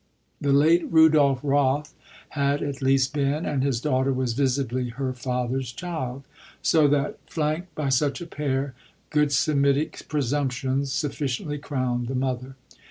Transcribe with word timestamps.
The 0.41 0.51
late 0.51 0.91
Rudolf 0.91 1.41
Roth 1.43 1.93
had 2.29 2.63
at 2.63 2.81
least 2.81 3.13
been, 3.13 3.45
and 3.45 3.61
his 3.61 3.79
daughter 3.79 4.11
was 4.11 4.33
visibly 4.33 4.89
her 4.89 5.13
father's 5.13 5.71
child; 5.71 6.23
so 6.63 6.87
that, 6.87 7.19
flanked 7.27 7.75
by 7.75 7.89
such 7.89 8.19
a 8.19 8.25
pair, 8.25 8.73
good 9.11 9.31
Semitic 9.31 10.01
presumptions 10.09 10.91
sufficiently 10.91 11.59
crowned 11.59 12.07
the 12.07 12.15
mother. 12.15 12.55